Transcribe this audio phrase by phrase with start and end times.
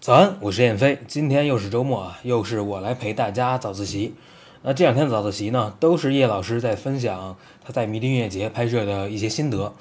[0.00, 0.98] 早安，我是燕飞。
[1.06, 4.14] 今天又是周末啊，又是我来陪大家早自习。
[4.62, 9.74] 那这两天早自习呢，都是叶老师在分享他在迷笛音乐节拍摄的一些心得。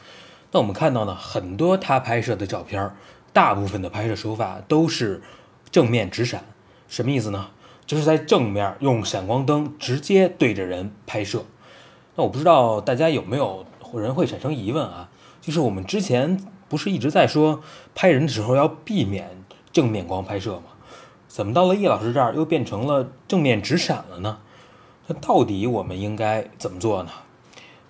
[0.51, 2.91] 那我们看到呢，很多他拍摄的照片，
[3.33, 5.23] 大部分的拍摄手法都是
[5.71, 6.43] 正面直闪。
[6.87, 7.47] 什么意思呢？
[7.87, 11.45] 就是在正面用闪光灯直接对着人拍摄。
[12.15, 15.09] 那我不知道大家有没有人会产生疑问啊？
[15.45, 17.61] 就是我们之前不是一直在说
[17.93, 19.45] 拍人的时候要避免。
[19.71, 20.71] 正面光拍摄吗，
[21.27, 24.37] 怎么到了叶老师这儿又变成了正面直闪了呢？
[25.07, 27.09] 那到底我们应该怎么做呢？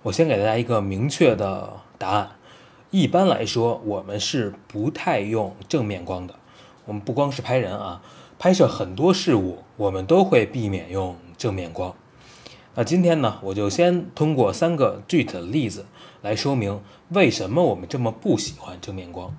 [0.02, 2.30] 我先给大家一个明确的答案。
[2.90, 6.34] 一般来说，我们是不太用正面光的。
[6.86, 8.02] 我们不光是拍人啊，
[8.36, 11.94] 拍摄很多事物，我们都会避免用正面光。
[12.78, 15.86] 那今天呢，我就先通过三个具体的例子
[16.20, 19.34] 来说明为什么我们这么不喜欢正面光。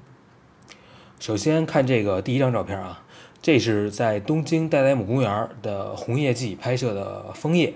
[1.19, 3.03] 首先看这个第一张照片啊，
[3.39, 7.75] 这是在东京代代木公园的红叶季拍摄的枫叶。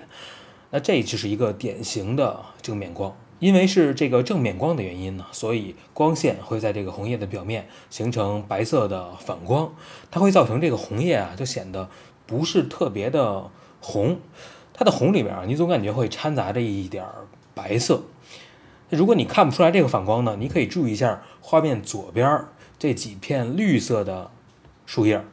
[0.72, 9.72] 那这就是一个典型的正面光，因为是这个正面光的原因呢，所以光线会在这个红叶的表面形成白色的反光，
[10.10, 11.88] 它会造成这个红叶啊就显得
[12.26, 14.18] 不是特别的红，
[14.82, 17.06] 它的红里面啊你总感觉会掺杂着一点
[17.54, 18.02] 白色。
[18.90, 22.46] 如果你看不出来这个反光呢，你可以注意一下画面左边。
[22.80, 24.32] 这几片绿色的
[24.88, 25.24] 树叶，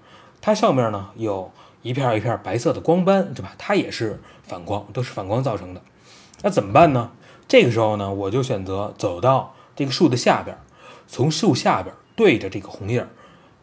[0.42, 3.54] 它上面呢有一片一片白色的光斑，对吧？
[3.56, 5.80] 它也是反光，都是反光造成的。
[6.42, 7.12] 那怎么办呢？
[7.48, 10.58] 这个时候呢，我就选择走到这个树的下边，
[11.06, 13.06] 从树下边对着这个红叶，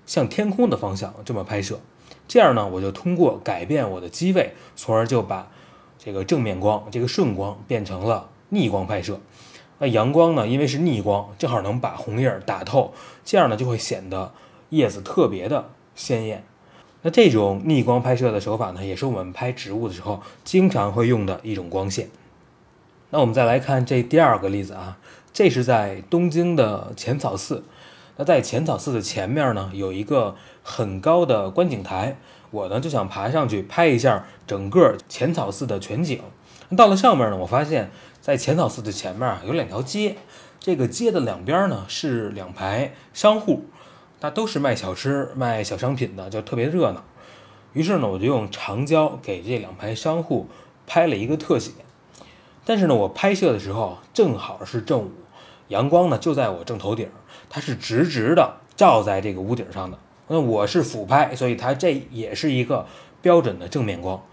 [0.07, 1.79] 向天空的方向这么拍摄。
[2.27, 5.51] 这样呢，我就通过改变我的机位，从而就把
[6.05, 9.19] 这个正面光、这个顺光变成了逆光拍摄。
[9.79, 10.47] 那阳光呢？
[10.47, 14.31] 因为是逆光，正好能把红叶打透，这样呢就会显得
[14.69, 16.43] 叶子特别的鲜艳。
[17.01, 22.09] 那这种逆光拍摄的手法呢，也是我们拍植物的时候经常会用的一种光线。
[23.09, 24.97] 那我们再来看这第二个例子啊，
[25.33, 27.63] 这是在东京的浅草寺。
[28.17, 32.17] 那在浅草寺的前面呢，有一个很高的观景台，
[32.55, 36.21] 我呢就想爬上去拍一下整个浅草寺的全景。
[36.77, 37.91] 到了上面呢，我发现。
[38.25, 40.15] 在浅草寺的前面啊，有两条街，
[40.59, 43.65] 这个街的两边呢是两排商户，
[44.19, 47.03] 那都是卖小吃、卖小商品的，就特别热闹。
[47.73, 50.49] 于是呢，我就用长焦给这两排商户
[50.87, 51.69] 拍了一个特写。
[52.65, 55.11] 但是呢，我拍摄的时候正好是正午，
[55.67, 57.07] 阳光呢就在我正头顶，
[57.47, 59.99] 它是直直的照在这个屋顶上的。
[60.27, 62.87] 那我是俯拍，所以它这也是一个
[63.21, 64.23] 标准的正面光。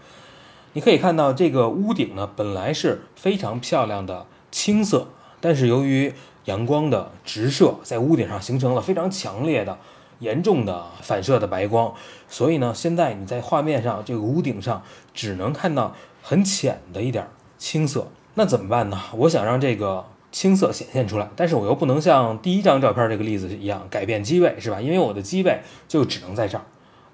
[0.73, 5.07] 你可以看到这个屋顶呢，本来是非常漂亮的青色，
[5.39, 6.13] 但是由于
[6.45, 9.77] 阳光的直射，在屋顶上形成了非常强烈的、
[10.17, 11.93] 严重的反射的白光，
[12.27, 14.81] 所以呢，现在你在画面上这个屋顶上
[15.13, 17.27] 只能看到很浅的一点
[17.59, 18.07] 青色。
[18.33, 18.99] 那怎么办呢？
[19.17, 24.81] 我想让这个青色显现出来，但是我又不能像第一张照片这个例子一样改变机位，是吧？
[24.81, 26.65] 因为我的机位就只能在这儿，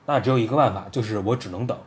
[0.05, 1.77] 那只有一个办法，就是我只能等。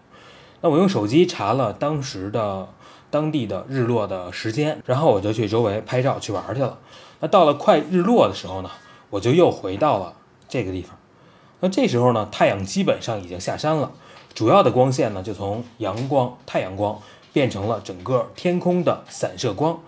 [0.60, 2.68] 那我用手机查了当时的
[3.10, 6.78] 当地的日落的时间，然后我就去周围拍照去玩去了。
[7.20, 8.70] 那到了快日落的时候呢，
[9.08, 10.14] 我就又回到了
[10.48, 10.96] 这个地方。
[11.60, 13.90] 那这时候呢，太阳基本上已经下山了，
[14.34, 17.00] 主要的光线呢就从阳光、太阳光
[17.32, 19.80] 变成了整个天空的散射光。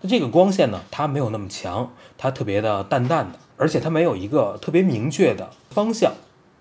[0.00, 6.12] 那这个光线呢，它没有那么强，它特别的淡淡的，而且它没有一个特别明确的方向。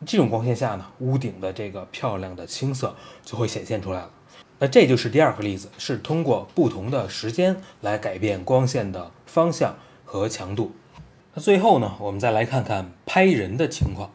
[0.06, 4.09] 这种光线下呢，屋顶的这个漂亮的青色就会显现出来了。
[4.59, 9.75] 那这就是第二个例子，是通过不同的时间来改变光线的方向
[10.06, 10.72] 和强度。
[11.34, 14.12] 那最后呢，我们再来看看拍人的情况。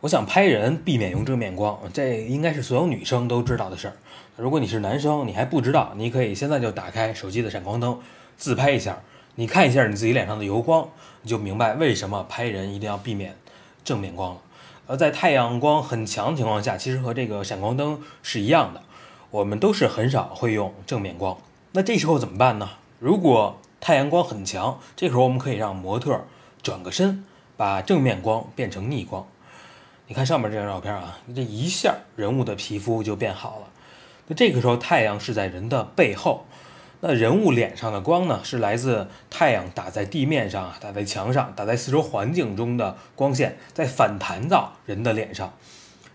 [0.00, 3.94] 我想拍人避免用正面光，这应该是所有女生都知道的事儿。
[4.36, 8.00] 如果你是男生，你还不知道，你可以现在就打开手机的闪光灯，
[8.36, 8.98] 自拍一下，
[9.36, 10.88] 你看一下你自己脸上的油光，
[11.22, 13.36] 你就明白为什么拍人一定要避免
[13.84, 14.40] 正面光了。
[14.88, 18.82] 而在太阳光很强的情况下，其实和这个闪光灯是一样的，
[19.30, 21.38] 我们都是很少会用正面光。
[21.72, 22.68] 那这时候怎么办呢？
[22.98, 26.24] 如果太阳光很强，这时候我们可以让模特
[26.62, 27.24] 转个身，
[27.56, 29.26] 把正面光变成逆光。
[30.08, 33.68] 你看上面这张照片啊，这一下人物的皮肤就变好了。
[34.26, 36.44] 那这个时候太阳是在人的背后。
[37.04, 45.52] 那人物脸上的光呢，是来自太阳打在地面上、打在墙上、打在四周环境中的光线，在反弹到人的脸上。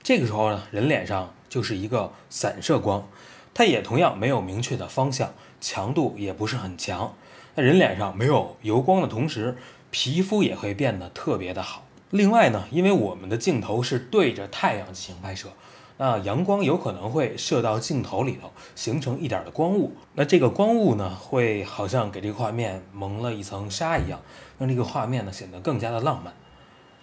[0.01, 3.05] 这个时候呢，人脸上就是一个散射光，
[3.53, 7.13] 它也同样没有明确的方向，强度也不是很强。
[7.55, 9.57] 那人脸上没有油光的同时，
[9.91, 11.83] 皮肤也会变得特别的好。
[12.11, 15.49] 另外呢，因为我们的镜头是对着太阳进行拍摄，
[15.97, 19.93] 那阳光有可能会射到镜头里头，形成一点的光雾。
[20.13, 24.19] 那这个光雾呢，会好像给这个画面蒙了一层纱一样，
[24.59, 26.33] 让这个画面呢显得更加的浪漫。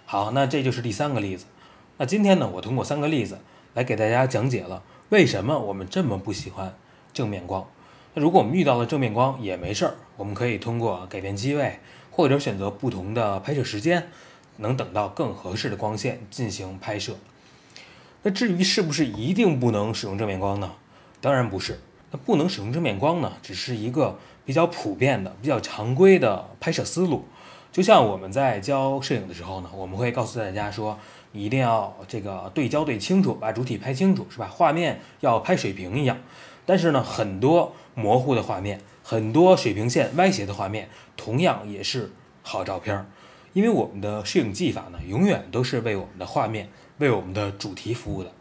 [0.06, 1.46] 好，那这就是第三个例子。
[1.96, 3.40] 那今天呢，我通过三个例子
[3.74, 6.74] 来给大家讲解了为什么我们这么不喜欢
[7.12, 7.66] 正面光。
[8.14, 11.80] 那如果我们遇到了正面光也没事儿，我们可以通过改变机位
[12.10, 14.08] 或者选择不同的拍摄时间。
[14.56, 17.14] 能等到更合适的光线进行拍摄。
[18.24, 20.72] 那至于是不是一定不能使用正面光呢？
[21.20, 21.78] 当然不是。
[22.10, 27.26] 那不能使用正面光呢，只是一个比较普遍的、比较常规的拍摄思路。
[27.70, 30.98] 就像我们在教摄影的时候呢，我们会告诉大家说，
[31.32, 34.48] 一定要这个对焦对清楚，把主体拍清楚，是吧？
[34.50, 36.16] 画面要拍水平一样。
[36.64, 42.10] 但是呢，很多模糊的画面，很多水平线歪斜的画面，同样也是
[42.42, 43.04] 好照片儿。
[43.52, 48.32] 因为我们的摄影技法呢，永远都是为我们的画面、为我们的主题服务的。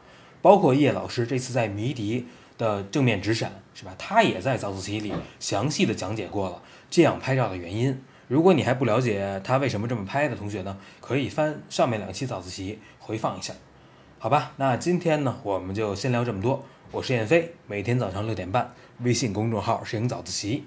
[0.41, 2.27] 包括叶老师这次在迷笛
[2.57, 3.95] 的正面直闪，是吧？
[3.97, 8.01] 他也在早自习里详细的讲解过了这样拍照的原因。
[8.27, 13.53] 如果你还不了解他为什么这么拍的同学呢，可以翻上面两期早自习回放一下。
[14.19, 16.63] 好吧，那今天呢，我们就先聊这么多。
[16.91, 20.65] 我是燕飞，每天早上六点半，微信公众号“摄影早自习”，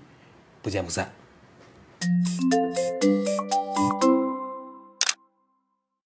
[0.60, 1.10] 不见不散。